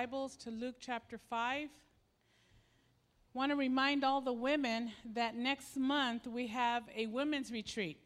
[0.00, 1.68] Bibles to Luke chapter 5.
[3.34, 7.98] Want to remind all the women that next month we have a women's retreat.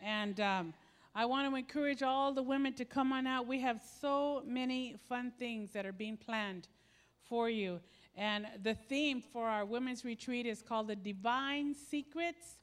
[0.00, 0.72] And um,
[1.16, 3.48] I want to encourage all the women to come on out.
[3.48, 6.68] We have so many fun things that are being planned
[7.28, 7.80] for you.
[8.14, 12.58] And the theme for our women's retreat is called The Divine Secrets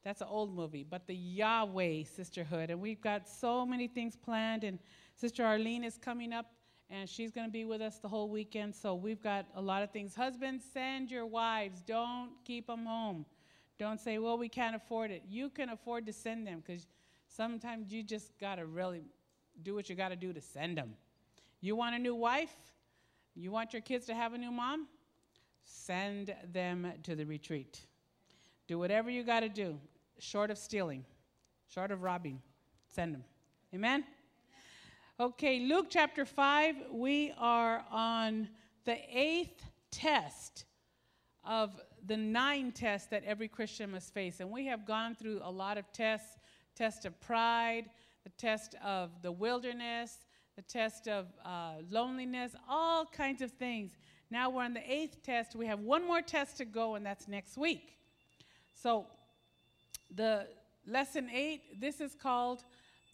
[0.05, 2.71] that's an old movie, but the Yahweh Sisterhood.
[2.71, 4.63] And we've got so many things planned.
[4.63, 4.79] And
[5.17, 6.53] Sister Arlene is coming up,
[6.91, 8.75] and she's going to be with us the whole weekend.
[8.75, 10.15] So we've got a lot of things.
[10.15, 11.81] Husbands, send your wives.
[11.81, 13.25] Don't keep them home.
[13.79, 15.23] Don't say, well, we can't afford it.
[15.27, 16.87] You can afford to send them because
[17.27, 19.05] sometimes you just got to really
[19.63, 20.91] do what you got to do to send them.
[21.63, 22.55] You want a new wife?
[23.35, 24.87] You want your kids to have a new mom?
[25.65, 27.81] Send them to the retreat.
[28.69, 29.79] Do whatever you got to do
[30.19, 31.05] short of stealing,
[31.69, 32.41] short of robbing.
[32.89, 33.25] Send them.
[33.75, 34.05] Amen?
[35.21, 38.49] Okay, Luke chapter 5, we are on
[38.85, 40.65] the eighth test
[41.45, 44.41] of the nine tests that every Christian must face.
[44.41, 46.37] And we have gone through a lot of tests
[46.75, 47.85] test of pride,
[48.25, 53.93] the test of the wilderness, the test of uh, loneliness, all kinds of things.
[54.31, 55.55] Now we're on the eighth test.
[55.55, 57.97] We have one more test to go, and that's next week.
[58.75, 59.07] So
[60.15, 60.47] the
[60.87, 62.65] lesson eight, this is called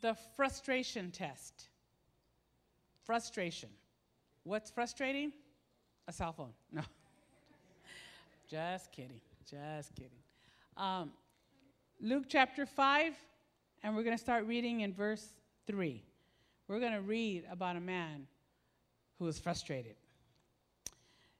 [0.01, 1.69] the frustration test.
[3.05, 3.69] Frustration.
[4.45, 5.33] What's frustrating?
[6.09, 6.53] A cell phone.
[6.73, 6.83] No.
[8.49, 9.21] Just kidding.
[9.49, 10.11] Just kidding.
[10.77, 11.13] Um,
[12.01, 13.13] Luke chapter 5,
[13.83, 15.35] and we're going to start reading in verse
[15.69, 16.03] 3.
[16.67, 18.27] We're going to read about a man
[19.19, 19.95] who was frustrated.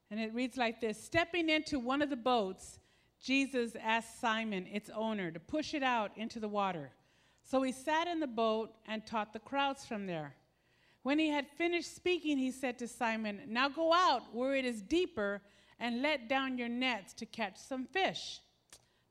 [0.09, 2.79] And it reads like this Stepping into one of the boats,
[3.21, 6.91] Jesus asked Simon, its owner, to push it out into the water.
[7.43, 10.35] So he sat in the boat and taught the crowds from there.
[11.03, 14.81] When he had finished speaking, he said to Simon, Now go out where it is
[14.81, 15.41] deeper
[15.79, 18.39] and let down your nets to catch some fish.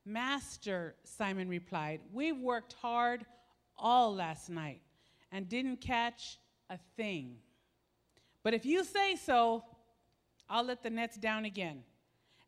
[0.05, 3.27] Master, Simon replied, We worked hard
[3.77, 4.81] all last night
[5.33, 7.37] and didn't catch a thing.
[8.43, 9.65] But if you say so,
[10.49, 11.83] I'll let the nets down again.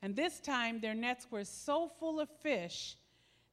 [0.02, 2.96] And this time their nets were so full of fish,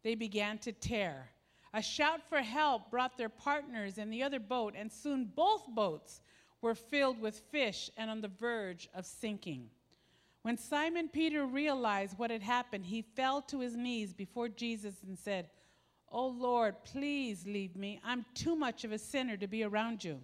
[0.04, 1.30] they began to tear.
[1.74, 6.22] A shout for help brought their partners in the other boat, and soon both boats
[6.62, 9.70] were filled with fish and on the verge of sinking.
[10.42, 15.18] When Simon Peter realized what had happened, he fell to his knees before Jesus and
[15.18, 15.50] said,
[16.12, 18.02] Oh Lord, please leave me.
[18.04, 20.20] I'm too much of a sinner to be around you.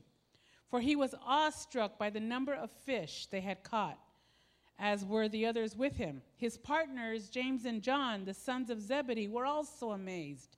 [0.71, 3.99] For he was awestruck by the number of fish they had caught
[4.77, 6.21] as were the others with him.
[6.37, 10.57] His partners, James and John, the sons of Zebedee, were also amazed.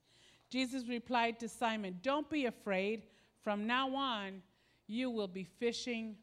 [0.50, 3.04] Jesus replied to Simon, Don't be afraid.
[3.44, 4.42] From now on,
[4.88, 6.16] you will be fishing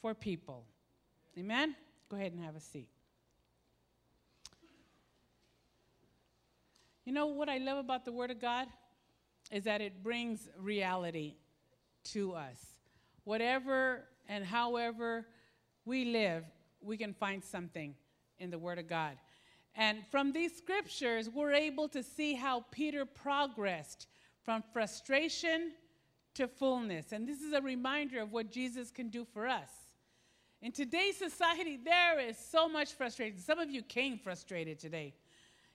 [0.00, 0.64] for people.
[1.36, 1.74] Amen?
[2.08, 2.88] Go ahead and have a seat.
[7.04, 8.68] You know what I love about the Word of God?
[9.50, 11.36] Is that it brings reality
[12.12, 12.58] to us.
[13.24, 15.26] Whatever and however
[15.86, 16.44] we live,
[16.80, 17.94] we can find something
[18.38, 19.16] in the Word of God.
[19.74, 24.06] And from these scriptures, we're able to see how Peter progressed
[24.42, 25.72] from frustration
[26.34, 27.12] to fullness.
[27.12, 29.70] And this is a reminder of what Jesus can do for us.
[30.62, 33.38] In today's society, there is so much frustration.
[33.38, 35.14] Some of you came frustrated today.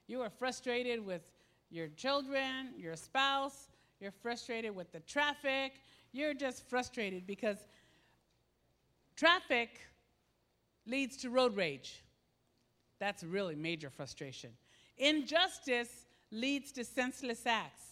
[0.06, 1.30] You are frustrated with
[1.70, 3.68] your children, your spouse,
[4.00, 5.80] you're frustrated with the traffic.
[6.12, 7.56] You're just frustrated because
[9.16, 9.80] traffic
[10.86, 12.02] leads to road rage.
[13.00, 14.50] That's really major frustration.
[14.96, 17.82] Injustice leads to senseless acts.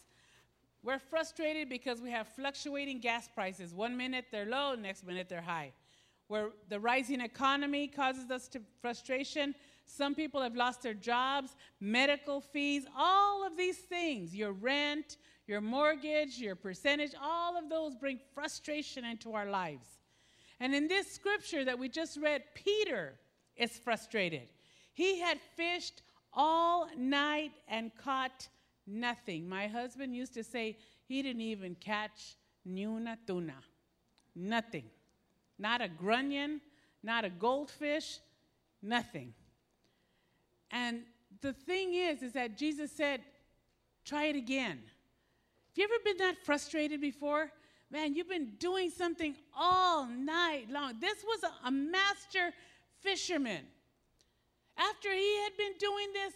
[0.82, 3.72] We're frustrated because we have fluctuating gas prices.
[3.72, 5.72] One minute they're low, next minute they're high.
[6.28, 9.54] Where the rising economy causes us to frustration.
[9.86, 15.60] Some people have lost their jobs, medical fees, all of these things, your rent, your
[15.60, 19.86] mortgage, your percentage, all of those bring frustration into our lives.
[20.62, 23.14] And in this scripture that we just read, Peter
[23.56, 24.48] is frustrated.
[24.94, 28.46] He had fished all night and caught
[28.86, 29.48] nothing.
[29.48, 30.78] My husband used to say
[31.08, 33.56] he didn't even catch ni una tuna.
[34.36, 34.84] Nothing.
[35.58, 36.60] Not a grunion,
[37.02, 38.20] not a goldfish,
[38.80, 39.34] nothing.
[40.70, 41.00] And
[41.40, 43.22] the thing is, is that Jesus said,
[44.04, 44.78] try it again.
[44.78, 47.50] Have you ever been that frustrated before?
[47.92, 50.94] Man, you've been doing something all night long.
[50.98, 52.54] This was a, a master
[53.02, 53.60] fisherman.
[54.78, 56.32] After he had been doing this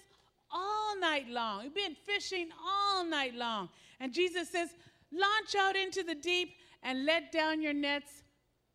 [0.50, 3.70] all night long, he'd been fishing all night long.
[4.00, 4.69] And Jesus says,
[5.11, 8.23] launch out into the deep and let down your nets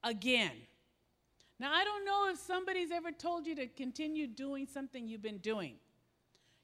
[0.04, 0.52] again.
[1.60, 5.38] Now, I don't know if somebody's ever told you to continue doing something you've been
[5.38, 5.76] doing.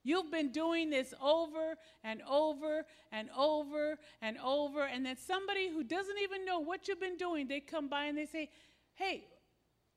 [0.07, 5.83] You've been doing this over and over and over and over, and then somebody who
[5.83, 8.49] doesn't even know what you've been doing, they come by and they say,
[8.95, 9.25] Hey,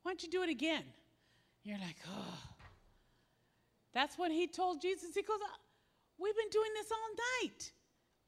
[0.03, 0.83] why don't you do it again?
[1.63, 2.39] You're like, Oh.
[3.95, 5.15] That's what he told Jesus.
[5.15, 5.57] He goes, uh,
[6.19, 7.73] We've been doing this all night.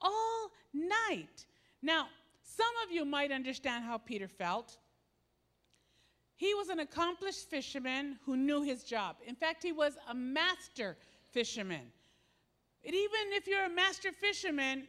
[0.03, 1.47] All night.
[1.83, 2.07] Now,
[2.45, 4.79] some of you might understand how Peter felt.
[6.37, 9.17] He was an accomplished fisherman who knew his job.
[9.27, 10.97] In fact, he was a master
[11.33, 11.93] fisherman.
[12.85, 14.85] And even if you're a master fisherman,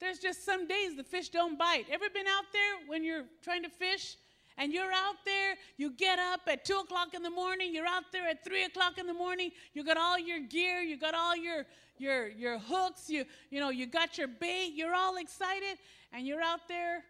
[0.00, 1.86] there's just some days the fish don't bite.
[1.90, 4.16] Ever been out there when you're trying to fish
[4.58, 8.04] and you're out there, you get up at 2 o'clock in the morning, you're out
[8.12, 11.36] there at 3 o'clock in the morning, you got all your gear, you got all
[11.36, 11.64] your,
[11.98, 15.78] your, your hooks, you, you know, you got your bait, you're all excited,
[16.12, 17.02] and you're out there,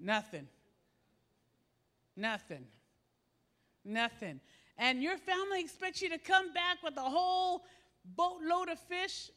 [0.00, 0.48] nothing.
[2.16, 2.64] Nothing.
[3.84, 4.40] Nothing.
[4.78, 7.64] And your family expects you to come back with a whole
[8.04, 9.30] boatload of fish.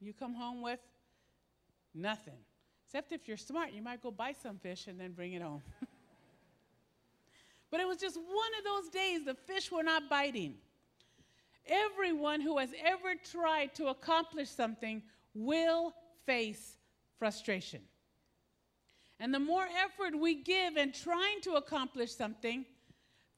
[0.00, 0.80] You come home with
[1.94, 2.38] nothing.
[2.86, 5.62] Except if you're smart, you might go buy some fish and then bring it home.
[7.70, 10.54] but it was just one of those days the fish were not biting.
[11.66, 15.02] Everyone who has ever tried to accomplish something
[15.34, 15.92] will
[16.24, 16.76] face
[17.18, 17.80] frustration.
[19.18, 22.64] And the more effort we give in trying to accomplish something,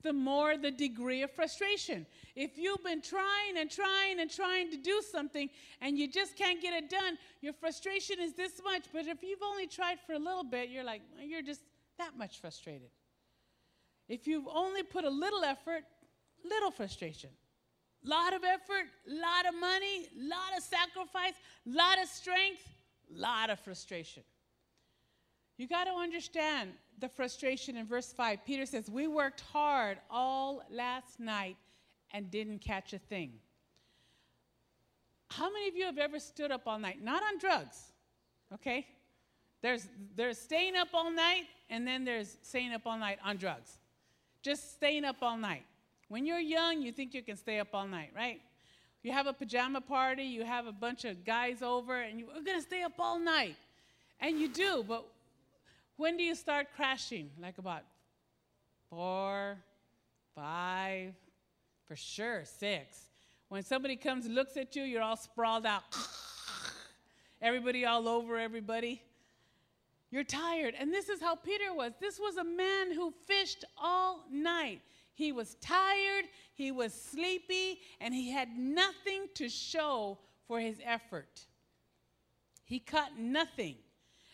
[0.03, 2.07] the more the degree of frustration.
[2.37, 5.51] If you've been trying and trying and trying to do something
[5.81, 8.85] and you just can't get it done, your frustration is this much.
[8.93, 11.63] But if you've only tried for a little bit, you're like, you're just
[11.99, 12.91] that much frustrated.
[14.09, 15.83] If you've only put a little effort,
[16.49, 17.31] little frustration.
[18.05, 21.35] Lot of effort, lot of money, lot of sacrifice,
[21.67, 22.63] lot of strength,
[23.11, 24.23] lot of frustration.
[25.59, 26.71] You got to understand
[27.01, 28.39] the frustration in verse 5.
[28.47, 31.57] Peter says, We worked hard all last night
[32.13, 33.33] and didn't catch a thing.
[35.31, 37.03] How many of you have ever stood up all night?
[37.03, 37.93] Not on drugs,
[38.55, 38.87] okay?
[39.61, 43.79] There's, there's staying up all night, and then there's staying up all night on drugs.
[44.43, 45.65] Just staying up all night.
[46.09, 48.41] When you're young, you think you can stay up all night, right?
[49.03, 52.63] You have a pajama party, you have a bunch of guys over, and you're gonna
[52.63, 53.57] stay up all night.
[54.21, 55.05] And you do, but
[55.99, 57.29] when do you start crashing?
[57.41, 57.83] Like about
[58.89, 59.59] four,
[60.35, 61.13] five,
[61.87, 63.11] for sure, six.
[63.49, 65.83] When somebody comes and looks at you, you're all sprawled out.
[67.43, 69.03] everybody all over everybody.
[70.11, 70.75] You're tired.
[70.79, 71.93] And this is how Peter was.
[72.01, 74.81] This was a man who fished all night.
[75.15, 81.47] He was tired, he was sleepy, and he had nothing to show for his effort.
[82.65, 83.75] He caught nothing.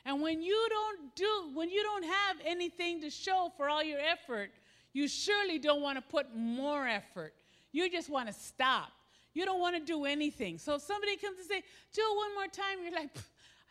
[0.04, 4.00] And when you don't do, when you don't have anything to show for all your
[4.00, 4.50] effort,
[4.92, 7.34] you surely don't want to put more effort.
[7.72, 8.92] You just want to stop.
[9.32, 10.58] You don't want to do anything.
[10.58, 11.62] So if somebody comes and say,
[11.92, 13.10] Jill, one more time, you're like,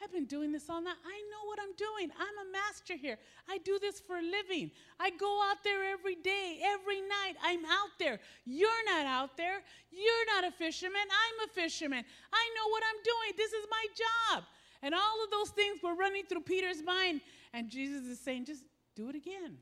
[0.03, 0.97] I've been doing this all night.
[1.05, 2.11] I know what I'm doing.
[2.19, 3.17] I'm a master here.
[3.49, 4.71] I do this for a living.
[4.99, 7.35] I go out there every day, every night.
[7.41, 8.19] I'm out there.
[8.43, 9.61] You're not out there.
[9.91, 10.99] You're not a fisherman.
[10.99, 12.03] I'm a fisherman.
[12.33, 13.37] I know what I'm doing.
[13.37, 14.43] This is my job.
[14.83, 17.21] And all of those things were running through Peter's mind.
[17.53, 18.63] And Jesus is saying, just
[18.95, 19.57] do it again.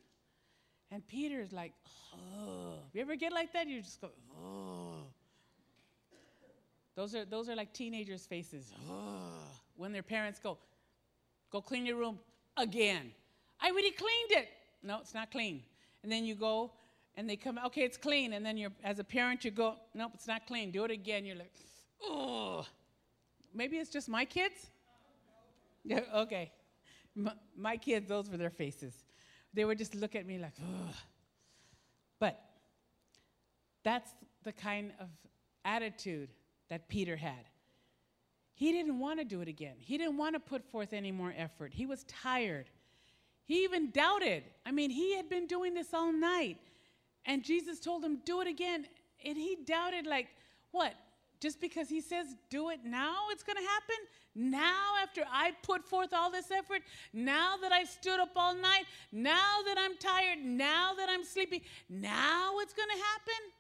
[0.90, 1.74] And Peter's like,
[2.14, 2.74] oh.
[2.92, 3.68] You ever get like that?
[3.68, 4.10] You just go,
[4.44, 5.06] oh.
[6.96, 8.74] Those are, those are like teenagers' faces.
[8.90, 9.32] Oh.
[9.78, 10.58] When their parents go,
[11.52, 12.20] go clean your room
[12.58, 13.12] again.
[13.62, 14.50] I already cleaned it.
[14.84, 15.62] No, it's not clean.
[16.04, 16.72] And then you go
[17.16, 18.34] and they come, okay, it's clean.
[18.34, 20.72] And then you're, as a parent, you go, nope, it's not clean.
[20.72, 21.26] Do it again.
[21.26, 21.54] You're like,
[22.04, 22.66] oh.
[23.54, 24.72] Maybe it's just my kids.
[26.16, 26.52] Okay.
[27.14, 28.94] My, my, kids, those were their faces.
[29.54, 30.96] They would just look at me like, Ugh.
[32.20, 32.40] But
[33.84, 34.10] that's
[34.44, 35.08] the kind of
[35.66, 36.30] attitude
[36.70, 37.50] that Peter had.
[38.54, 39.76] He didn't want to do it again.
[39.80, 41.74] He didn't want to put forth any more effort.
[41.74, 42.70] He was tired.
[43.46, 44.44] He even doubted.
[44.66, 46.58] I mean, he had been doing this all night.
[47.26, 48.86] And Jesus told him, do it again.
[49.26, 50.28] And he doubted, like,
[50.72, 50.94] what?
[51.42, 53.96] Just because he says, do it now, it's going to happen?
[54.36, 56.84] Now, after I put forth all this effort,
[57.14, 61.64] now that I stood up all night, now that I'm tired, now that I'm sleepy,
[61.90, 63.52] now it's going to happen?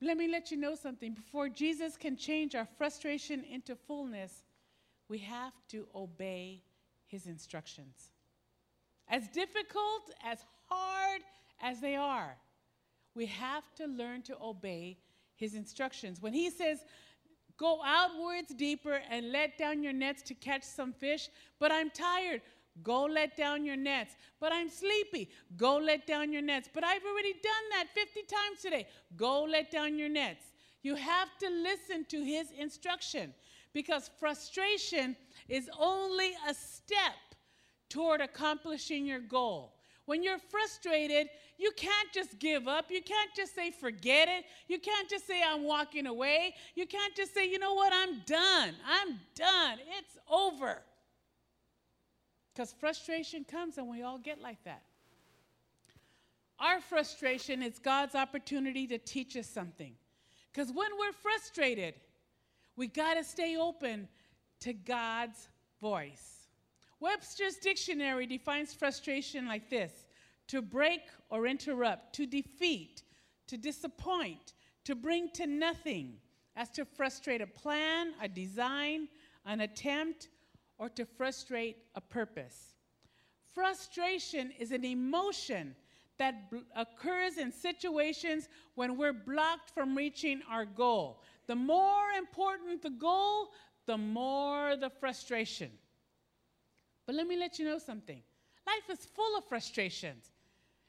[0.00, 1.14] Let me let you know something.
[1.14, 4.44] Before Jesus can change our frustration into fullness,
[5.08, 6.62] we have to obey
[7.06, 8.10] his instructions.
[9.08, 11.22] As difficult, as hard
[11.60, 12.36] as they are,
[13.14, 14.98] we have to learn to obey
[15.36, 16.20] his instructions.
[16.20, 16.84] When he says,
[17.56, 21.28] Go outwards deeper and let down your nets to catch some fish.
[21.60, 22.42] But I'm tired.
[22.82, 24.16] Go let down your nets.
[24.40, 25.30] But I'm sleepy.
[25.56, 26.68] Go let down your nets.
[26.72, 28.88] But I've already done that 50 times today.
[29.16, 30.44] Go let down your nets.
[30.82, 33.32] You have to listen to his instruction
[33.72, 35.16] because frustration
[35.48, 37.14] is only a step
[37.88, 39.73] toward accomplishing your goal.
[40.06, 42.90] When you're frustrated, you can't just give up.
[42.90, 44.44] You can't just say, forget it.
[44.68, 46.54] You can't just say, I'm walking away.
[46.74, 48.74] You can't just say, you know what, I'm done.
[48.86, 49.78] I'm done.
[49.98, 50.82] It's over.
[52.52, 54.82] Because frustration comes and we all get like that.
[56.60, 59.94] Our frustration is God's opportunity to teach us something.
[60.52, 61.94] Because when we're frustrated,
[62.76, 64.08] we got to stay open
[64.60, 65.48] to God's
[65.80, 66.43] voice.
[67.00, 70.06] Webster's dictionary defines frustration like this
[70.48, 73.02] to break or interrupt, to defeat,
[73.46, 76.14] to disappoint, to bring to nothing,
[76.56, 79.08] as to frustrate a plan, a design,
[79.44, 80.28] an attempt,
[80.78, 82.74] or to frustrate a purpose.
[83.54, 85.74] Frustration is an emotion
[86.18, 86.34] that
[86.76, 91.22] occurs in situations when we're blocked from reaching our goal.
[91.46, 93.50] The more important the goal,
[93.86, 95.70] the more the frustration.
[97.06, 98.22] But let me let you know something
[98.66, 100.30] life is full of frustrations.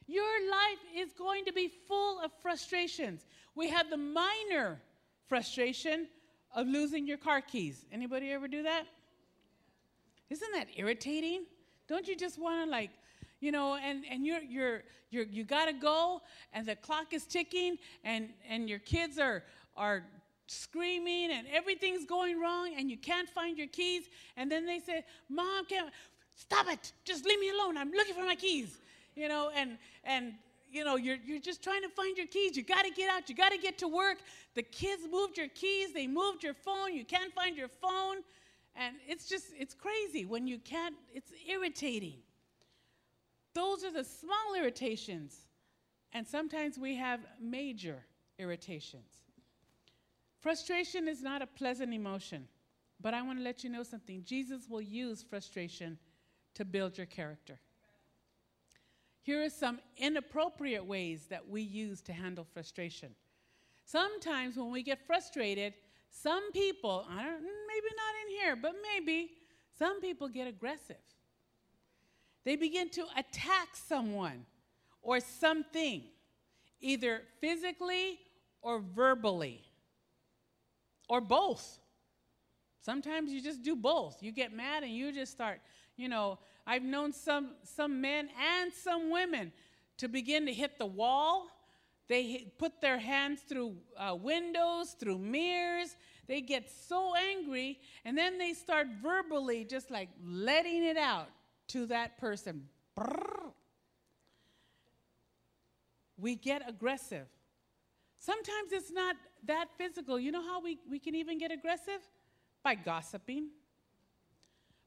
[0.08, 3.26] Your life is going to be full of frustrations.
[3.56, 4.80] We have the minor
[5.28, 6.08] frustration
[6.56, 7.86] of losing your car keys.
[7.92, 8.86] Anybody ever do that?
[10.30, 11.46] Isn't that irritating?
[11.88, 12.92] Don't you just want to like,
[13.40, 16.22] you know, and, and you're, you're, you're, you got to go
[16.54, 19.44] and the clock is ticking and, and your kids are,
[19.76, 20.04] are
[20.48, 24.04] screaming and everything's going wrong and you can't find your keys.
[24.38, 25.90] And then they say, Mom, can't,
[26.36, 26.92] stop it.
[27.04, 27.78] Just leave me alone.
[27.78, 28.78] I'm looking for my keys.
[29.16, 30.34] You know, and, and,
[30.70, 32.58] you know, you're, you're just trying to find your keys.
[32.58, 33.30] You got to get out.
[33.30, 34.18] You got to get to work.
[34.56, 35.94] The kids moved your keys.
[35.94, 36.94] They moved your phone.
[36.94, 38.18] You can't find your phone.
[38.75, 42.18] And it's just, it's crazy when you can't, it's irritating.
[43.54, 45.38] Those are the small irritations.
[46.12, 48.04] And sometimes we have major
[48.38, 49.25] irritations.
[50.46, 52.48] Frustration is not a pleasant emotion,
[53.02, 54.22] but I want to let you know something.
[54.24, 55.98] Jesus will use frustration
[56.54, 57.58] to build your character.
[59.24, 63.16] Here are some inappropriate ways that we use to handle frustration.
[63.86, 65.74] Sometimes when we get frustrated,
[66.12, 69.32] some people, I don't, maybe not in here, but maybe,
[69.80, 71.02] some people get aggressive.
[72.44, 74.46] They begin to attack someone
[75.02, 76.04] or something,
[76.82, 78.20] either physically
[78.62, 79.65] or verbally,
[81.10, 81.80] or both.
[82.82, 84.22] Sometimes you just do both.
[84.22, 85.60] You get mad and you just start,
[85.98, 89.52] you know, I've known some, some men and some women
[89.98, 91.48] to begin to hit the wall.
[92.08, 95.96] They hit, put their hands through uh, windows, through mirrors.
[96.28, 101.30] They get so angry, and then they start verbally just like letting it out
[101.70, 102.68] to that person.
[102.98, 103.52] Brrr.
[106.18, 107.28] We get aggressive.
[108.25, 109.15] Sometimes it's not
[109.46, 110.20] that physical.
[110.20, 112.01] You know how we, we can even get aggressive?
[112.63, 113.50] By gossiping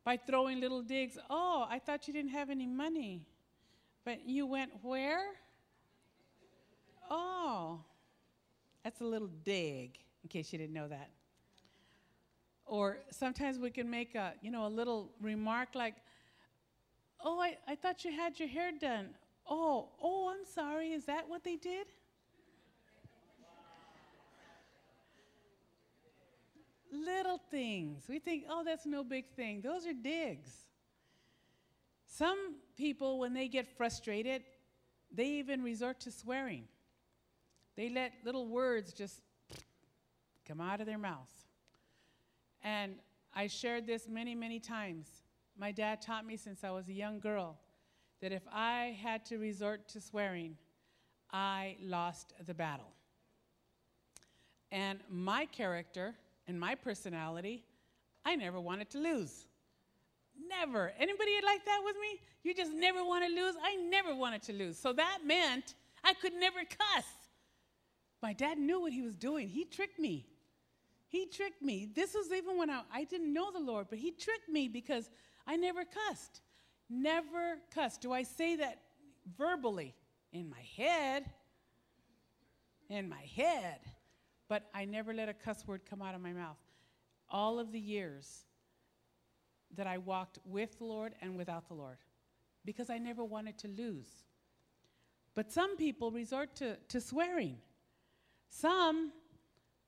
[0.09, 1.18] by throwing little digs.
[1.28, 3.26] Oh, I thought you didn't have any money.
[4.07, 5.26] But you went where?
[7.11, 7.80] Oh,
[8.83, 11.11] that's a little dig, in case you didn't know that.
[12.64, 15.97] Or sometimes we can make a, you know, a little remark like,
[17.23, 19.11] oh, I, I thought you had your hair done.
[19.47, 20.92] Oh, oh, I'm sorry.
[20.92, 21.87] Is that what they did?
[26.92, 28.04] Little things.
[28.09, 29.61] We think, oh, that's no big thing.
[29.61, 30.50] Those are digs.
[32.07, 34.42] Some people, when they get frustrated,
[35.12, 36.64] they even resort to swearing.
[37.76, 39.21] They let little words just
[40.47, 41.30] come out of their mouth.
[42.62, 42.95] And
[43.35, 45.09] I shared this many, many times.
[45.57, 47.59] My dad taught me since I was a young girl
[48.21, 50.57] that if I had to resort to swearing,
[51.30, 52.90] I lost the battle.
[54.73, 56.14] And my character,
[56.49, 57.62] and my personality,
[58.25, 59.45] I never wanted to lose.
[60.49, 60.93] Never.
[60.99, 62.21] Anybody like that with me?
[62.43, 63.55] You just never want to lose?
[63.62, 64.78] I never wanted to lose.
[64.78, 67.05] So that meant I could never cuss.
[68.23, 69.49] My dad knew what he was doing.
[69.49, 70.26] He tricked me.
[71.07, 71.88] He tricked me.
[71.95, 75.11] This was even when I, I didn't know the Lord, but he tricked me because
[75.47, 76.40] I never cussed.
[76.90, 78.00] Never cussed.
[78.00, 78.81] Do I say that
[79.37, 79.95] verbally?
[80.33, 81.25] In my head.
[82.88, 83.81] In my head
[84.49, 86.57] but I never let a cuss word come out of my mouth.
[87.31, 88.45] All of the years
[89.76, 91.99] that I walked with the Lord and without the Lord,
[92.64, 94.09] because I never wanted to lose.
[95.35, 97.59] But some people resort to, to swearing.
[98.49, 99.12] Some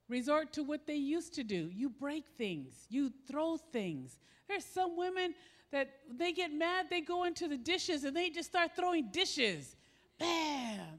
[0.08, 1.70] resort to what they used to do.
[1.72, 4.18] You break things, you throw things.
[4.48, 5.34] There's some women
[5.72, 9.76] that they get mad, they go into the dishes and they just start throwing dishes.
[10.18, 10.89] Bam.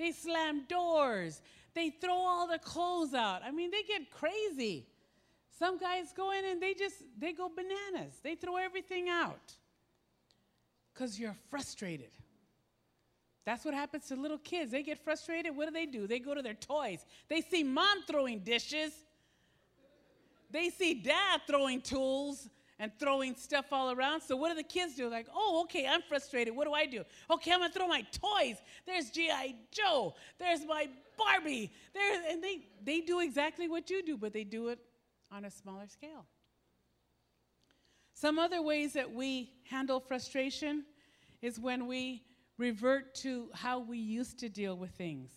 [0.00, 1.42] They slam doors.
[1.74, 3.42] They throw all the clothes out.
[3.44, 4.86] I mean, they get crazy.
[5.58, 8.14] Some guys go in and they just they go bananas.
[8.22, 9.52] They throw everything out.
[10.94, 12.12] Cuz you're frustrated.
[13.44, 14.72] That's what happens to little kids.
[14.72, 15.54] They get frustrated.
[15.54, 16.06] What do they do?
[16.06, 17.04] They go to their toys.
[17.28, 18.94] They see mom throwing dishes.
[20.50, 22.48] They see dad throwing tools
[22.80, 24.22] and throwing stuff all around.
[24.22, 25.08] So what do the kids do?
[25.10, 26.56] Like, oh, okay, I'm frustrated.
[26.56, 27.04] What do I do?
[27.30, 28.56] Okay, I'm gonna throw my toys.
[28.86, 29.54] There's G.I.
[29.70, 30.14] Joe.
[30.38, 31.70] There's my Barbie.
[31.92, 34.78] There, and they, they do exactly what you do, but they do it
[35.30, 36.24] on a smaller scale.
[38.14, 40.84] Some other ways that we handle frustration
[41.42, 42.22] is when we
[42.56, 45.30] revert to how we used to deal with things.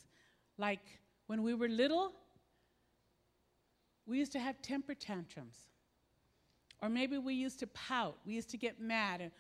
[0.57, 2.13] Like when we were little,
[4.05, 5.57] we used to have temper tantrums.
[6.83, 9.31] Or maybe we used to pout, we used to get mad.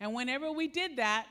[0.00, 1.26] And, whenever we did that,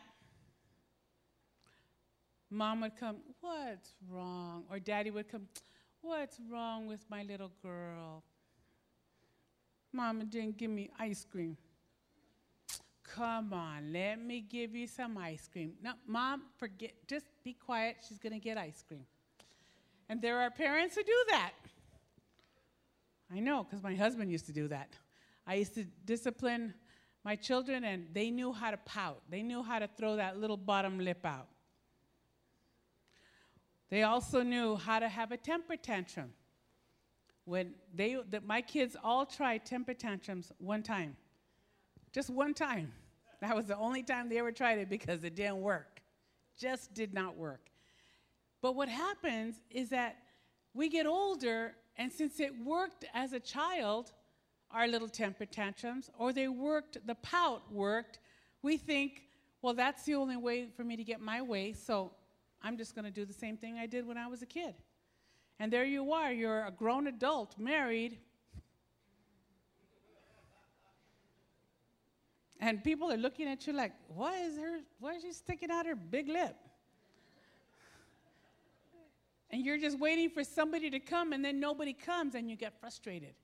[2.51, 4.65] mom would come, What's wrong?
[4.69, 5.47] Or daddy would come,
[6.01, 8.23] What's wrong with my little girl?
[9.91, 11.57] Mama didn't give me ice cream.
[13.03, 15.73] Come on, let me give you some ice cream.
[15.81, 17.97] No, mom, forget, just be quiet.
[18.07, 19.05] She's going to get ice cream.
[20.07, 21.51] And there are parents who do that.
[23.33, 24.93] I know, because my husband used to do that.
[25.47, 26.73] I used to discipline
[27.25, 29.21] my children, and they knew how to pout.
[29.29, 31.47] They knew how to throw that little bottom lip out.
[33.89, 36.31] They also knew how to have a temper tantrum.
[37.45, 41.15] When they, the, my kids all tried temper tantrums one time,
[42.13, 42.91] just one time.
[43.41, 46.01] That was the only time they ever tried it because it didn't work.
[46.57, 47.71] Just did not work.
[48.61, 50.17] But what happens is that
[50.73, 54.11] we get older, and since it worked as a child,
[54.71, 58.19] our little temper tantrums, or they worked, the pout worked,
[58.61, 59.23] we think,
[59.61, 62.11] well, that's the only way for me to get my way, so
[62.61, 64.73] I'm just going to do the same thing I did when I was a kid.
[65.59, 68.17] And there you are, you're a grown adult, married,
[72.63, 75.85] And people are looking at you like, why is her, why is she sticking out
[75.85, 76.55] her big lip?
[79.53, 82.73] And you're just waiting for somebody to come, and then nobody comes, and you get
[82.79, 83.35] frustrated.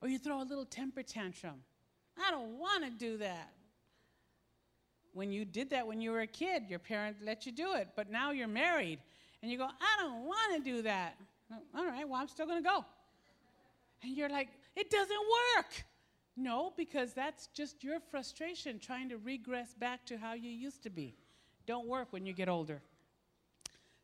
[0.00, 1.56] Or you throw a little temper tantrum.
[2.18, 3.52] I don't want to do that.
[5.12, 7.88] When you did that when you were a kid, your parent let you do it,
[7.94, 9.00] but now you're married,
[9.42, 11.18] and you go, I don't want to do that.
[11.76, 12.86] All right, well, I'm still going to go.
[14.02, 15.20] And you're like, it doesn't
[15.56, 15.84] work.
[16.38, 20.90] No, because that's just your frustration trying to regress back to how you used to
[20.90, 21.16] be.
[21.66, 22.80] Don't work when you get older.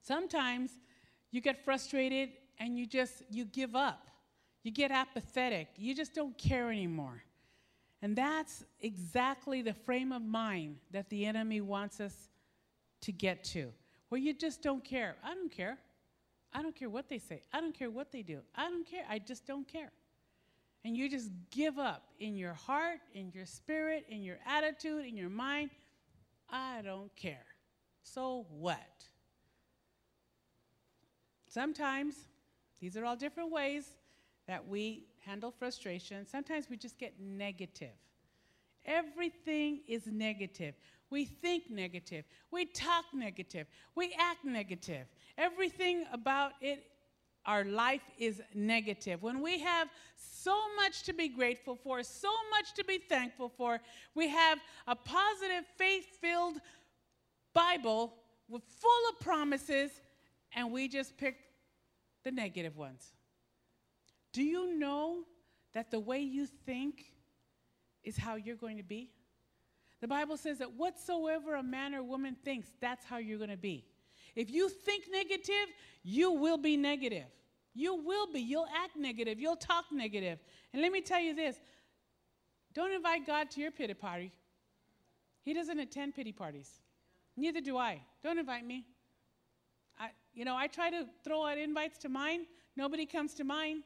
[0.02, 0.70] Sometimes
[1.34, 4.08] you get frustrated and you just you give up.
[4.62, 5.68] You get apathetic.
[5.76, 7.22] You just don't care anymore.
[8.00, 12.14] And that's exactly the frame of mind that the enemy wants us
[13.02, 13.72] to get to.
[14.08, 15.16] Where you just don't care.
[15.24, 15.78] I don't care.
[16.52, 17.42] I don't care what they say.
[17.52, 18.40] I don't care what they do.
[18.54, 19.04] I don't care.
[19.08, 19.90] I just don't care
[20.84, 25.16] and you just give up in your heart, in your spirit, in your attitude, in
[25.16, 25.70] your mind,
[26.50, 27.46] I don't care.
[28.02, 28.78] So what?
[31.54, 32.16] Sometimes,
[32.80, 33.84] these are all different ways
[34.48, 36.26] that we handle frustration.
[36.26, 37.94] Sometimes we just get negative.
[38.84, 40.74] Everything is negative.
[41.10, 42.24] We think negative.
[42.50, 43.68] We talk negative.
[43.94, 45.06] We act negative.
[45.38, 46.82] Everything about it
[47.46, 49.22] our life is negative.
[49.22, 53.80] When we have so much to be grateful for, so much to be thankful for,
[54.16, 56.56] we have a positive, faith filled
[57.52, 58.14] Bible
[58.48, 59.90] with full of promises,
[60.56, 61.43] and we just pick
[62.24, 63.12] the negative ones.
[64.32, 65.20] Do you know
[65.74, 67.04] that the way you think
[68.02, 69.10] is how you're going to be?
[70.00, 73.56] The Bible says that whatsoever a man or woman thinks, that's how you're going to
[73.56, 73.86] be.
[74.34, 77.26] If you think negative, you will be negative.
[77.74, 78.40] You will be.
[78.40, 79.40] You'll act negative.
[79.40, 80.38] You'll talk negative.
[80.72, 81.56] And let me tell you this
[82.72, 84.32] don't invite God to your pity party.
[85.42, 86.70] He doesn't attend pity parties.
[87.36, 88.00] Neither do I.
[88.22, 88.86] Don't invite me.
[90.34, 92.46] You know, I try to throw out invites to mine.
[92.76, 93.82] Nobody comes to mine.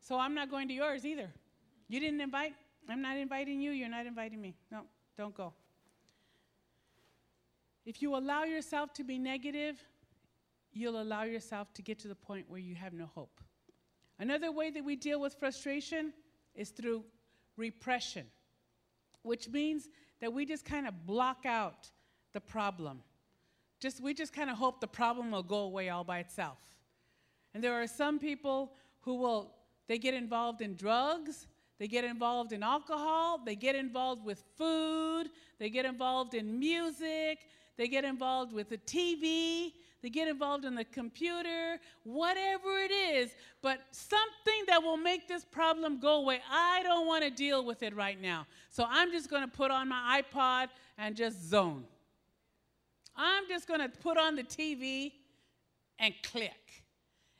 [0.00, 1.30] So I'm not going to yours either.
[1.88, 2.54] You didn't invite?
[2.88, 3.72] I'm not inviting you.
[3.72, 4.54] You're not inviting me.
[4.70, 4.82] No,
[5.16, 5.52] don't go.
[7.84, 9.82] If you allow yourself to be negative,
[10.72, 13.40] you'll allow yourself to get to the point where you have no hope.
[14.18, 16.12] Another way that we deal with frustration
[16.54, 17.04] is through
[17.56, 18.26] repression,
[19.22, 19.88] which means
[20.20, 21.90] that we just kind of block out
[22.32, 23.02] the problem
[23.82, 26.58] just we just kind of hope the problem will go away all by itself.
[27.52, 29.52] And there are some people who will
[29.88, 35.30] they get involved in drugs, they get involved in alcohol, they get involved with food,
[35.58, 37.40] they get involved in music,
[37.76, 43.32] they get involved with the TV, they get involved in the computer, whatever it is,
[43.62, 46.40] but something that will make this problem go away.
[46.50, 48.46] I don't want to deal with it right now.
[48.70, 51.84] So I'm just going to put on my iPod and just zone.
[53.16, 55.12] I'm just going to put on the TV
[55.98, 56.84] and click.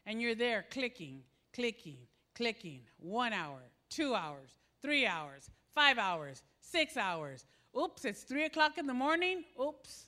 [0.06, 1.22] And you're there clicking,
[1.54, 1.98] clicking,
[2.34, 2.80] clicking.
[2.98, 7.44] One hour, two hours, three hours, five hours, six hours.
[7.80, 9.44] Oops, it's three o'clock in the morning.
[9.60, 10.06] Oops.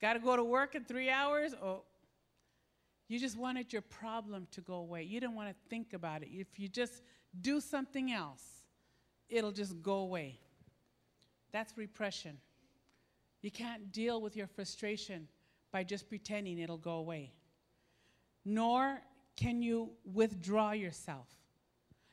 [0.00, 1.54] Got to go to work in three hours?
[1.62, 1.82] Oh,
[3.08, 5.02] you just wanted your problem to go away.
[5.02, 6.28] You didn't want to think about it.
[6.30, 7.02] If you just
[7.40, 8.44] do something else,
[9.28, 10.38] it'll just go away.
[11.52, 12.38] That's repression.
[13.42, 15.28] You can't deal with your frustration
[15.72, 17.32] by just pretending it'll go away.
[18.44, 19.00] Nor
[19.36, 21.28] can you withdraw yourself.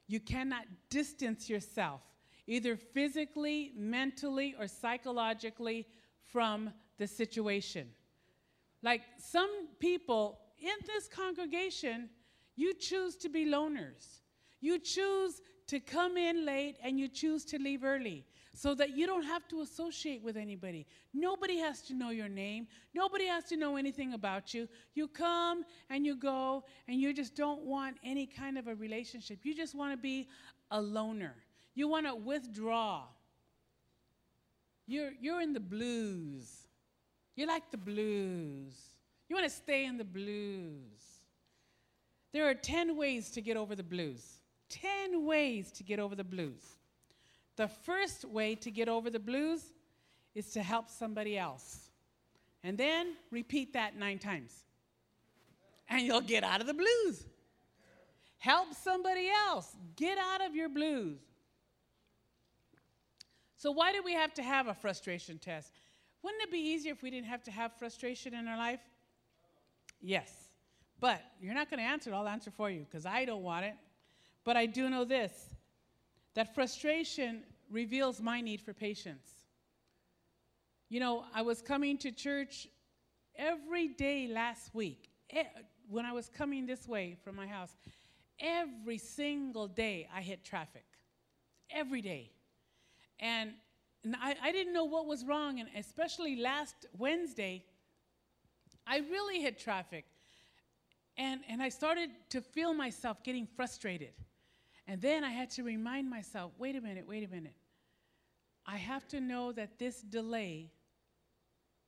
[0.07, 2.01] You cannot distance yourself,
[2.45, 5.85] either physically, mentally, or psychologically,
[6.31, 7.89] from the situation.
[8.81, 12.09] Like some people in this congregation,
[12.55, 14.21] you choose to be loners.
[14.61, 18.25] You choose to come in late and you choose to leave early
[18.57, 20.87] so that you don't have to associate with anybody.
[21.13, 22.65] Nobody has to know your name.
[22.91, 24.67] Nobody has to know anything about you.
[24.95, 29.37] You come and you go and you just don't want any kind of a relationship.
[29.43, 30.27] You just want to be
[30.71, 31.35] a loner.
[31.75, 33.03] You want to withdraw.
[34.87, 36.49] You're, you're in the blues.
[37.35, 38.73] You like the blues.
[39.29, 41.21] You want to stay in the blues.
[42.33, 44.39] There are 10 ways to get over the blues.
[44.69, 46.77] 10 ways to get over the blues.
[47.57, 49.73] The first way to get over the blues
[50.33, 51.89] is to help somebody else.
[52.63, 54.53] And then repeat that nine times.
[55.89, 57.25] And you'll get out of the blues.
[58.37, 59.75] Help somebody else.
[59.95, 61.19] Get out of your blues.
[63.57, 65.71] So, why do we have to have a frustration test?
[66.21, 68.81] Wouldn't it be easier if we didn't have to have frustration in our life?
[69.99, 70.31] Yes.
[70.99, 72.13] But you're not going to answer it.
[72.13, 73.73] I'll answer for you because I don't want it.
[74.43, 75.31] But I do know this
[76.37, 79.27] that frustration reveals my need for patience.
[80.87, 82.67] You know, I was coming to church
[83.35, 85.09] every day last week.
[85.89, 87.75] When I was coming this way from my house,
[88.39, 90.85] every single day I hit traffic.
[91.71, 92.29] Every day.
[93.19, 93.53] And
[94.03, 97.65] and I, I didn't know what was wrong, and especially last Wednesday,
[98.85, 100.05] I really hit traffic.
[101.17, 104.13] And, and I started to feel myself getting frustrated.
[104.87, 107.55] And then I had to remind myself wait a minute, wait a minute.
[108.65, 110.71] I have to know that this delay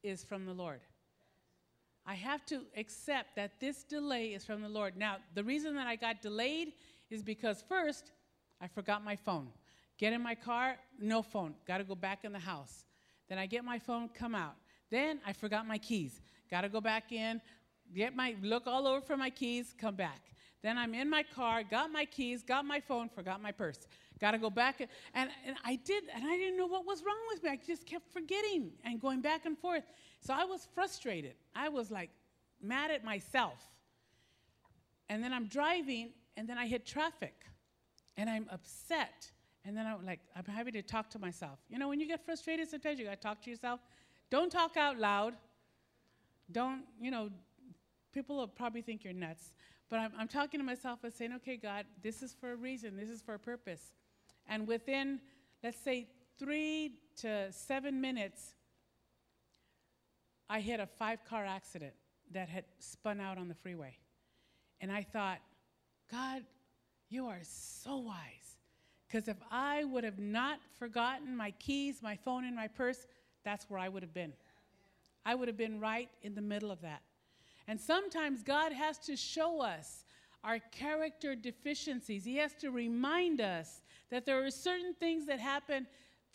[0.03, 0.81] is from the Lord.
[2.05, 4.97] I have to accept that this delay is from the Lord.
[4.97, 6.73] Now, the reason that I got delayed
[7.09, 8.11] is because first,
[8.61, 9.49] I forgot my phone.
[9.97, 11.53] Get in my car, no phone.
[11.67, 12.85] Got to go back in the house.
[13.27, 14.55] Then I get my phone, come out.
[14.89, 16.21] Then I forgot my keys.
[16.49, 17.41] Got to go back in,
[17.93, 20.21] get my look all over for my keys, come back.
[20.61, 23.87] Then I'm in my car, got my keys, got my phone, forgot my purse.
[24.19, 24.81] Got to go back.
[25.13, 27.49] And, and I did, and I didn't know what was wrong with me.
[27.51, 29.83] I just kept forgetting and going back and forth.
[30.19, 31.35] So I was frustrated.
[31.55, 32.09] I was like
[32.61, 33.65] mad at myself.
[35.07, 37.33] And then I'm driving, and then I hit traffic,
[38.17, 39.31] and I'm upset.
[39.65, 41.59] And then I'm like, I'm having to talk to myself.
[41.69, 43.79] You know, when you get frustrated, sometimes you got to talk to yourself.
[44.29, 45.33] Don't talk out loud.
[46.51, 47.29] Don't, you know,
[48.13, 49.51] people will probably think you're nuts.
[49.89, 52.95] But I'm, I'm talking to myself and saying, okay, God, this is for a reason,
[52.95, 53.91] this is for a purpose.
[54.47, 55.19] And within,
[55.63, 58.53] let's say, three to seven minutes,
[60.49, 61.93] I hit a five car accident
[62.31, 63.97] that had spun out on the freeway.
[64.81, 65.39] And I thought,
[66.11, 66.43] God,
[67.09, 68.57] you are so wise.
[69.07, 73.07] Because if I would have not forgotten my keys, my phone, and my purse,
[73.43, 74.33] that's where I would have been.
[75.25, 77.01] I would have been right in the middle of that.
[77.69, 80.03] And sometimes God has to show us
[80.43, 82.25] our character deficiencies.
[82.25, 85.85] He has to remind us that there are certain things that happen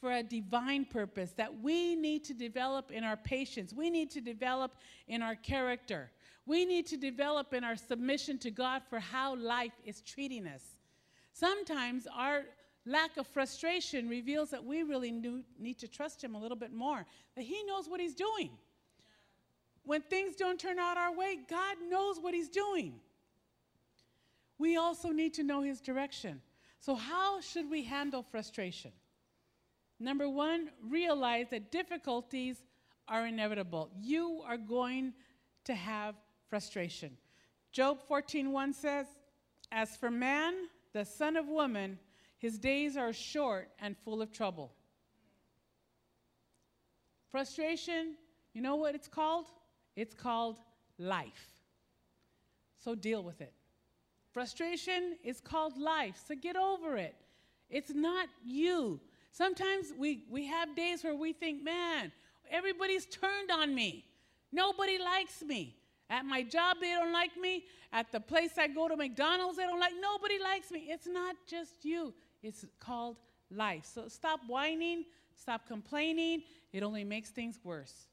[0.01, 3.75] for a divine purpose that we need to develop in our patience.
[3.75, 4.77] We need to develop
[5.09, 6.13] in our character.
[6.47, 10.63] We need to develop in our submission to God for how life is treating us.
[11.33, 12.45] Sometimes our
[12.87, 15.11] lack of frustration reveals that we really
[15.59, 18.51] need to trust Him a little bit more, that He knows what He's doing.
[19.85, 22.95] When things don't turn out our way, God knows what He's doing.
[24.59, 26.41] We also need to know His direction.
[26.81, 28.93] So, how should we handle frustration?
[30.01, 32.63] Number one, realize that difficulties
[33.09, 33.91] are inevitable.
[34.01, 35.13] You are going
[35.65, 36.15] to have
[36.49, 37.17] frustration.
[37.73, 39.07] Job 14:1 says,
[39.71, 41.99] "As for man, the son of woman,
[42.39, 44.75] his days are short and full of trouble."
[47.31, 48.17] Frustration,
[48.53, 49.51] you know what it's called?
[49.97, 50.59] It's called
[50.99, 51.53] life.
[52.83, 53.53] So deal with it.
[54.33, 57.15] Frustration is called life, so get over it.
[57.71, 59.01] It's not you.
[59.31, 62.13] Sometimes we, we have days where we think, man,
[62.51, 64.05] everybody's turned on me.
[64.53, 65.77] Nobody likes me.
[66.11, 67.65] At my job, they don't like me.
[67.93, 70.87] At the place I go to McDonald's, they don't like nobody likes me.
[70.89, 72.13] It's not just you.
[72.43, 73.17] It's called
[73.51, 73.85] life.
[73.93, 75.05] So stop whining,
[75.35, 76.43] stop complaining.
[76.73, 78.09] It only makes things worse.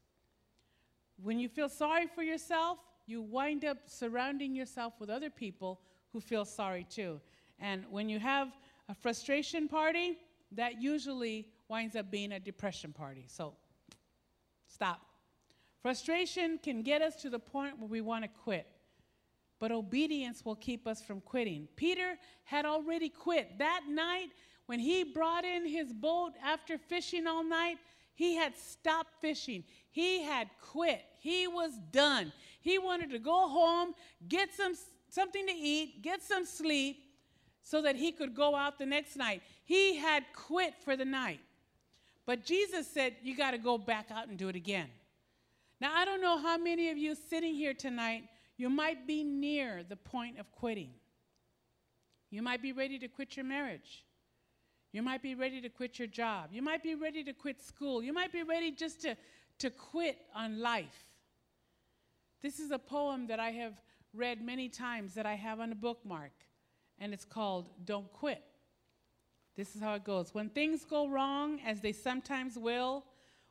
[1.23, 5.81] When you feel sorry for yourself, you wind up surrounding yourself with other people
[6.13, 7.19] who feel sorry too.
[7.59, 8.49] And when you have
[8.89, 10.17] a frustration party,
[10.53, 13.25] that usually winds up being a depression party.
[13.27, 13.53] So
[14.67, 15.01] stop.
[15.81, 18.67] Frustration can get us to the point where we want to quit,
[19.59, 21.67] but obedience will keep us from quitting.
[21.75, 23.57] Peter had already quit.
[23.57, 24.27] That night,
[24.67, 27.77] when he brought in his boat after fishing all night,
[28.21, 29.63] he had stopped fishing.
[29.89, 31.01] He had quit.
[31.21, 32.31] He was done.
[32.59, 33.95] He wanted to go home,
[34.27, 34.75] get some
[35.09, 36.97] something to eat, get some sleep
[37.63, 39.41] so that he could go out the next night.
[39.63, 41.39] He had quit for the night.
[42.27, 44.89] But Jesus said, You got to go back out and do it again.
[45.79, 49.81] Now, I don't know how many of you sitting here tonight, you might be near
[49.81, 50.91] the point of quitting.
[52.29, 54.05] You might be ready to quit your marriage.
[54.91, 56.49] You might be ready to quit your job.
[56.51, 58.03] You might be ready to quit school.
[58.03, 59.15] You might be ready just to,
[59.59, 61.05] to quit on life.
[62.41, 63.81] This is a poem that I have
[64.13, 66.33] read many times that I have on a bookmark,
[66.99, 68.43] and it's called Don't Quit.
[69.55, 70.33] This is how it goes.
[70.33, 73.05] When things go wrong, as they sometimes will,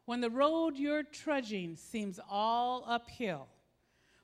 [0.06, 3.46] when the road you're trudging seems all uphill,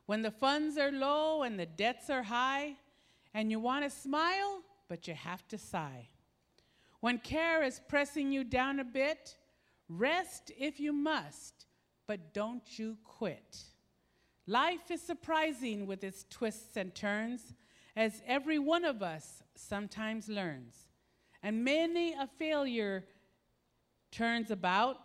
[0.06, 2.74] when the funds are low and the debts are high,
[3.32, 6.08] and you want to smile, but you have to sigh.
[7.06, 9.36] When care is pressing you down a bit,
[9.88, 11.66] rest if you must,
[12.08, 13.58] but don't you quit.
[14.48, 17.54] Life is surprising with its twists and turns,
[17.94, 20.74] as every one of us sometimes learns.
[21.44, 23.04] And many a failure
[24.10, 24.96] turns about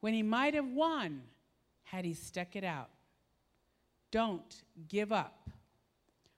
[0.00, 1.24] when he might have won
[1.82, 2.88] had he stuck it out.
[4.10, 5.50] Don't give up.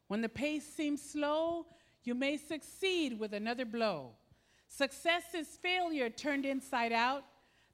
[0.08, 1.66] When the pace seems slow,
[2.02, 4.16] you may succeed with another blow.
[4.76, 7.24] Success is failure turned inside out,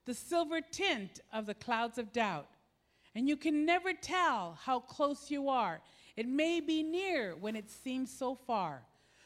[0.04, 2.48] the silver tint of the clouds of doubt
[3.14, 5.80] and you can never tell how close you are.
[6.16, 8.82] It may be near when it seems so far.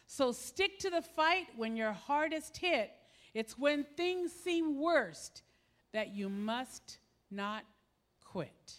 [0.07, 2.91] So stick to the fight when you're hardest hit.
[3.35, 5.43] It's when things seem worst
[5.93, 6.99] that you must
[7.31, 7.65] not
[8.25, 8.75] quit.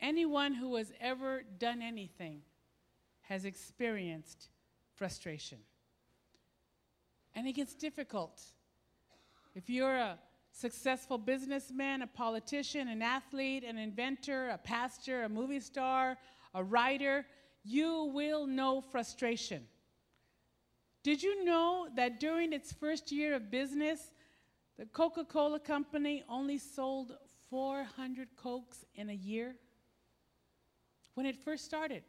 [0.00, 2.42] Anyone who has ever done anything
[3.22, 4.48] has experienced
[4.94, 5.58] frustration.
[7.36, 8.42] And it gets difficult.
[9.54, 10.18] If you're a
[10.50, 16.16] successful businessman, a politician, an athlete, an inventor, a pastor, a movie star,
[16.54, 17.26] a writer,
[17.62, 19.64] you will know frustration.
[21.02, 24.12] Did you know that during its first year of business,
[24.78, 27.12] the Coca Cola Company only sold
[27.50, 29.56] 400 Cokes in a year?
[31.14, 32.02] When it first started,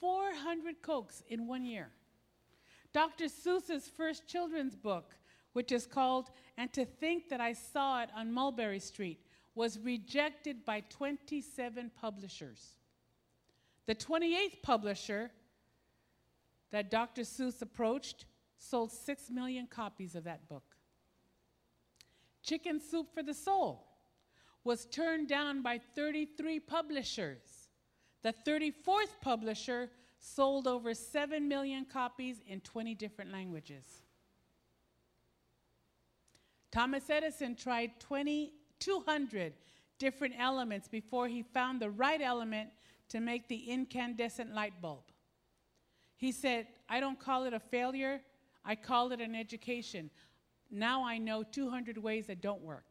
[0.00, 1.90] 400 Cokes in one year.
[2.92, 3.26] Dr.
[3.26, 5.14] Seuss's first children's book
[5.52, 9.20] which is called And to Think That I Saw It on Mulberry Street,
[9.54, 12.76] was rejected by 27 publishers.
[13.86, 15.30] The 28th publisher
[16.70, 17.22] that Dr.
[17.22, 18.26] Seuss approached
[18.58, 20.62] sold 6 million copies of that book.
[22.42, 23.86] Chicken Soup for the Soul
[24.62, 27.68] was turned down by 33 publishers.
[28.22, 33.84] The 34th publisher sold over 7 million copies in 20 different languages.
[36.70, 39.54] Thomas Edison tried 2,200
[39.98, 42.70] different elements before he found the right element
[43.08, 45.02] to make the incandescent light bulb.
[46.16, 48.20] He said, I don't call it a failure,
[48.64, 50.10] I call it an education.
[50.70, 52.89] Now I know 200 ways that don't work.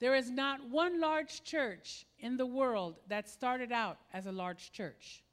[0.00, 4.70] There is not one large church in the world that started out as a large
[4.70, 5.24] church.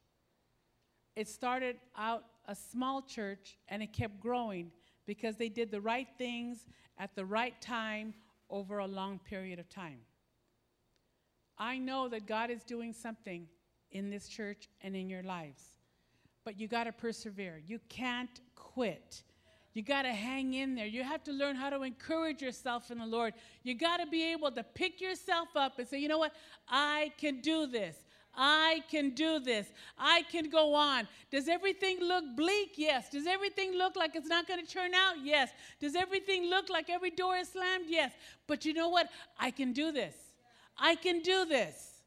[1.14, 4.72] It started out a small church and it kept growing
[5.06, 6.66] because they did the right things
[6.98, 8.14] at the right time
[8.50, 9.98] over a long period of time.
[11.58, 13.46] I know that God is doing something
[13.92, 15.62] in this church and in your lives,
[16.44, 17.62] but you got to persevere.
[17.64, 19.22] You can't quit.
[19.76, 20.86] You got to hang in there.
[20.86, 23.34] You have to learn how to encourage yourself in the Lord.
[23.62, 26.32] You got to be able to pick yourself up and say, you know what?
[26.66, 27.94] I can do this.
[28.34, 29.66] I can do this.
[29.98, 31.06] I can go on.
[31.30, 32.72] Does everything look bleak?
[32.76, 33.10] Yes.
[33.10, 35.16] Does everything look like it's not going to turn out?
[35.22, 35.50] Yes.
[35.78, 37.84] Does everything look like every door is slammed?
[37.86, 38.12] Yes.
[38.46, 39.10] But you know what?
[39.38, 40.14] I can do this.
[40.78, 42.00] I can do this.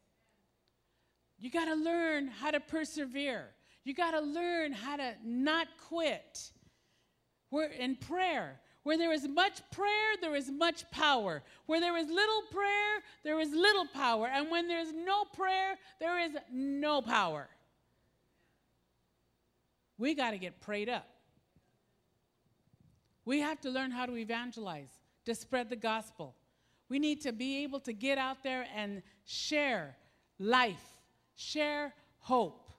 [1.38, 3.50] You got to learn how to persevere.
[3.84, 6.50] You got to learn how to not quit.
[7.50, 8.60] We're in prayer.
[8.82, 11.42] Where there is much prayer, there is much power.
[11.66, 14.26] Where there is little prayer, there is little power.
[14.26, 17.48] And when there's no prayer, there is no power.
[19.98, 21.06] We got to get prayed up.
[23.26, 24.88] We have to learn how to evangelize,
[25.26, 26.34] to spread the gospel.
[26.88, 29.96] We need to be able to get out there and share
[30.38, 30.82] life,
[31.36, 32.72] share hope.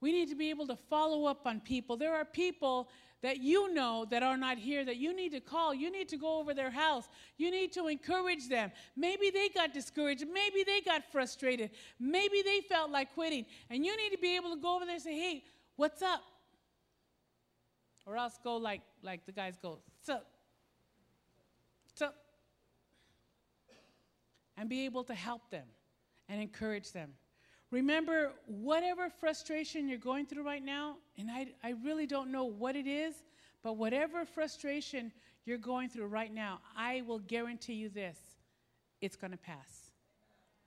[0.00, 1.96] We need to be able to follow up on people.
[1.96, 2.90] There are people
[3.22, 5.74] that you know that are not here that you need to call.
[5.74, 7.08] You need to go over their house.
[7.38, 8.70] You need to encourage them.
[8.96, 10.24] Maybe they got discouraged.
[10.32, 11.70] Maybe they got frustrated.
[11.98, 13.46] Maybe they felt like quitting.
[13.70, 15.44] And you need to be able to go over there and say, hey,
[15.76, 16.22] what's up?
[18.06, 20.20] Or else go like, like the guys go, so,
[21.94, 22.10] so.
[24.56, 25.66] And be able to help them
[26.28, 27.10] and encourage them.
[27.70, 32.76] Remember, whatever frustration you're going through right now, and I, I really don't know what
[32.76, 33.14] it is,
[33.62, 35.12] but whatever frustration
[35.44, 38.18] you're going through right now, I will guarantee you this
[39.00, 39.92] it's going to pass.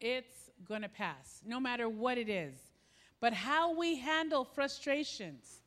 [0.01, 2.55] It's going to pass, no matter what it is.
[3.19, 5.61] But how we handle frustrations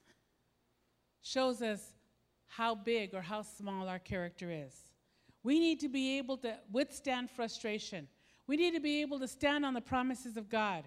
[1.22, 1.92] shows us
[2.46, 4.74] how big or how small our character is.
[5.42, 8.08] We need to be able to withstand frustration.
[8.46, 10.84] We need to be able to stand on the promises of God.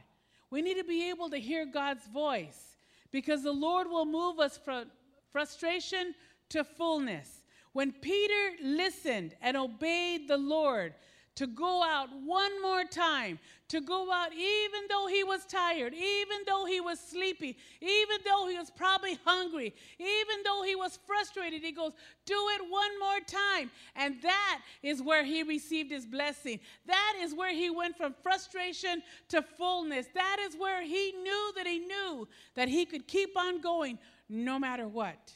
[0.49, 2.77] We need to be able to hear God's voice
[3.11, 4.85] because the Lord will move us from
[5.31, 6.13] frustration
[6.49, 7.43] to fullness.
[7.73, 10.93] When Peter listened and obeyed the Lord,
[11.35, 16.37] to go out one more time, to go out even though he was tired, even
[16.47, 21.61] though he was sleepy, even though he was probably hungry, even though he was frustrated.
[21.61, 21.91] He goes,
[22.25, 23.69] Do it one more time.
[23.95, 26.59] And that is where he received his blessing.
[26.85, 30.07] That is where he went from frustration to fullness.
[30.13, 34.57] That is where he knew that he knew that he could keep on going no
[34.57, 35.33] matter what.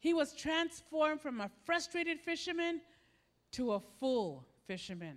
[0.00, 2.80] He was transformed from a frustrated fisherman
[3.52, 5.16] to a full fishermen.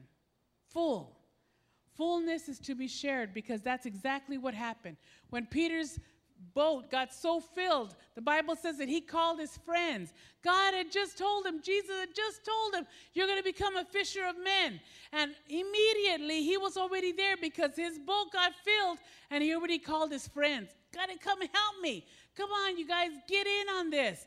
[0.71, 1.15] Full.
[1.95, 4.97] Fullness is to be shared because that's exactly what happened.
[5.29, 5.99] When Peter's
[6.53, 10.13] boat got so filled, the Bible says that he called his friends.
[10.43, 13.83] God had just told him, Jesus had just told him, You're going to become a
[13.83, 14.79] fisher of men.
[15.11, 20.11] And immediately he was already there because his boat got filled and he already called
[20.11, 20.69] his friends.
[20.93, 22.05] God, come help me.
[22.35, 24.25] Come on, you guys, get in on this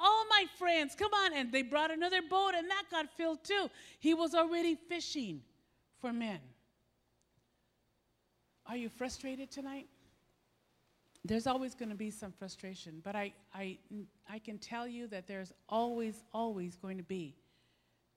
[0.00, 1.34] all my friends, come on.
[1.34, 3.68] And they brought another boat, and that got filled too.
[3.98, 5.42] He was already fishing
[6.00, 6.40] for men.
[8.66, 9.88] Are you frustrated tonight?
[11.24, 13.78] There's always going to be some frustration, but I, I,
[14.28, 17.34] I can tell you that there's always, always going to be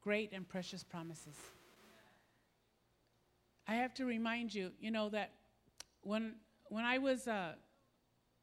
[0.01, 1.35] great and precious promises.
[3.67, 5.31] I have to remind you, you know, that
[6.01, 7.53] when, when, I was, uh,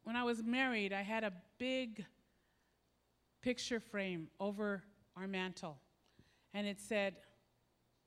[0.03, 2.05] when I was married, I had a big
[3.41, 4.83] picture frame over
[5.15, 5.77] our mantle.
[6.53, 7.15] And it said,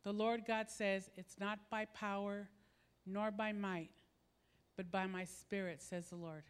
[0.03, 2.49] The Lord God says, It's not by power
[3.07, 3.91] nor by might,
[4.77, 6.45] but by my spirit, says the Lord.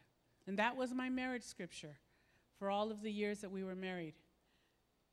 [0.47, 1.97] And that was my marriage scripture
[2.59, 4.15] for all of the years that we were married.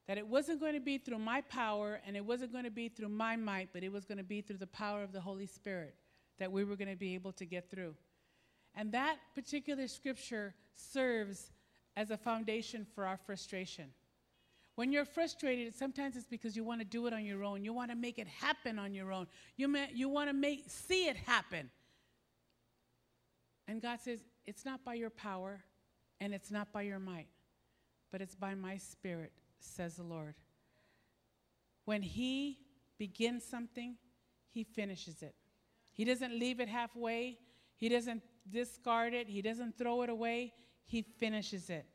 [0.08, 2.90] That it wasn't going to be through my power and it wasn't going to be
[2.90, 5.46] through my might, but it was going to be through the power of the Holy
[5.46, 5.96] Spirit
[6.38, 7.96] that we were going to be able to get through.
[8.76, 11.52] And that particular scripture serves
[11.96, 13.86] as a foundation for our frustration.
[14.76, 17.64] When you're frustrated, sometimes it's because you want to do it on your own.
[17.64, 19.28] You want to make it happen on your own.
[19.58, 21.70] You, may, you want to make, see it happen.
[23.68, 25.64] And God says, it's not by your power
[26.20, 27.28] and it's not by your might,
[28.12, 30.36] but it's by my spirit, says the Lord.
[31.86, 32.60] When He
[32.98, 33.98] begins something,
[34.50, 35.36] He finishes it.
[35.92, 37.38] He doesn't leave it halfway,
[37.76, 40.54] He doesn't discard it, He doesn't throw it away
[40.86, 41.86] he finishes it.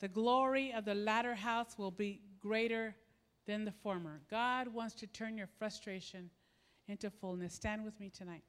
[0.00, 2.94] The glory of the latter house will be greater
[3.46, 4.20] than the former.
[4.30, 6.30] God wants to turn your frustration
[6.88, 7.54] into fullness.
[7.54, 8.42] Stand with me tonight.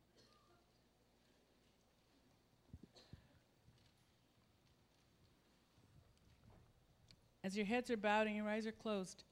[7.44, 9.24] As your heads are bowed and your eyes are closed,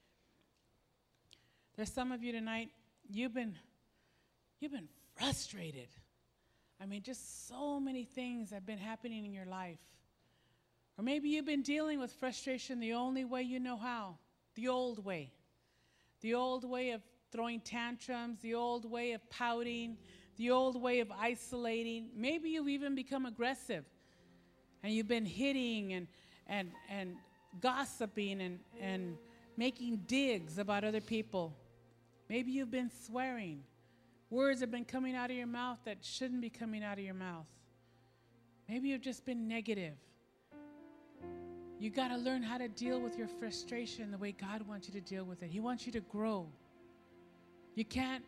[1.75, 2.69] there's some of you tonight,
[3.11, 3.57] you've been
[4.61, 4.87] you've been
[5.17, 5.89] frustrated.
[6.81, 9.79] I mean, just so many things have been happening in your life
[10.97, 14.17] Or maybe you've been dealing with frustration the only way you know how
[14.55, 15.31] the old way.
[16.21, 19.97] The old way of throwing tantrums, the old way of pouting,
[20.37, 22.09] the old way of isolating.
[22.15, 23.83] Maybe you've even become aggressive
[24.83, 26.07] and you've been hitting and,
[26.47, 27.15] and, and
[27.61, 29.17] gossiping and, and
[29.57, 31.53] making digs about other people.
[32.29, 33.63] Maybe you've been swearing.
[34.29, 37.13] Words have been coming out of your mouth that shouldn't be coming out of your
[37.13, 37.45] mouth.
[38.67, 39.93] Maybe you've just been negative.
[41.79, 44.93] You got to learn how to deal with your frustration the way God wants you
[44.93, 45.49] to deal with it.
[45.49, 46.47] He wants you to grow.
[47.75, 48.23] You can't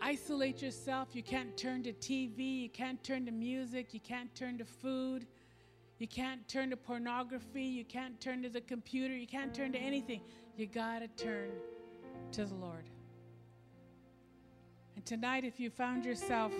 [0.00, 1.08] isolate yourself.
[1.12, 2.62] You can't turn to TV.
[2.62, 3.92] You can't turn to music.
[3.92, 5.26] You can't turn to food.
[5.98, 7.62] You can't turn to pornography.
[7.62, 9.16] You can't turn to the computer.
[9.16, 10.20] You can't turn to anything.
[10.56, 11.50] You got to turn
[12.32, 12.84] to the Lord.
[14.94, 16.52] And tonight, if you found yourself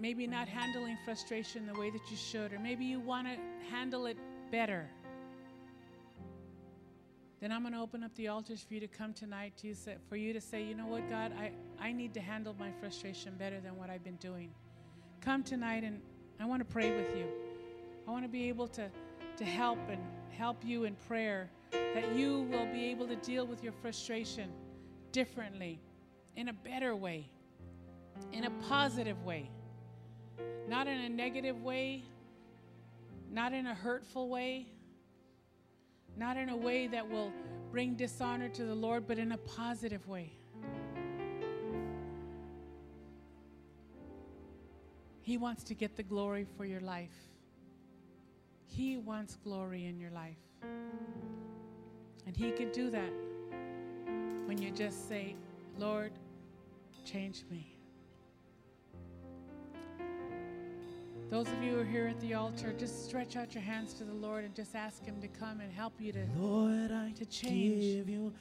[0.00, 3.36] maybe not handling frustration the way that you should, or maybe you want to
[3.70, 4.16] handle it
[4.50, 4.88] better,
[7.40, 9.96] then I'm going to open up the altars for you to come tonight to say,
[10.08, 13.34] for you to say, you know what, God, I, I need to handle my frustration
[13.38, 14.50] better than what I've been doing.
[15.20, 16.00] Come tonight and
[16.38, 17.26] I want to pray with you.
[18.08, 18.90] I want to be able to,
[19.36, 23.62] to help and help you in prayer that you will be able to deal with
[23.62, 24.50] your frustration
[25.12, 25.78] differently,
[26.36, 27.28] in a better way,
[28.32, 29.50] in a positive way,
[30.68, 32.04] not in a negative way,
[33.30, 34.66] not in a hurtful way,
[36.16, 37.32] not in a way that will
[37.70, 40.32] bring dishonor to the Lord, but in a positive way.
[45.22, 47.14] He wants to get the glory for your life.
[48.66, 50.36] He wants glory in your life.
[52.26, 53.12] And He can do that
[54.46, 55.36] when you just say,
[55.78, 56.12] Lord,
[57.04, 57.79] change me.
[61.30, 64.04] Those of you who are here at the altar, just stretch out your hands to
[64.04, 67.24] the Lord and just ask Him to come and help you to, Lord, I to
[67.24, 68.08] change.
[68.08, 68.32] you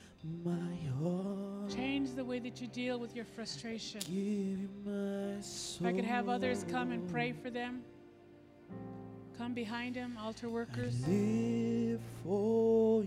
[0.44, 1.70] my heart.
[1.70, 4.02] Change the way that you deal with your frustration.
[4.02, 5.88] Give you my soul.
[5.88, 7.84] If I could have others come and pray for them,
[9.38, 11.08] come behind Him, altar I workers.
[11.08, 13.04] live for